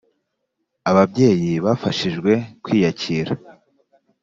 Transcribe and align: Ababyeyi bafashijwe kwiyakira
Ababyeyi 0.89 1.51
bafashijwe 1.65 2.31
kwiyakira 2.63 3.33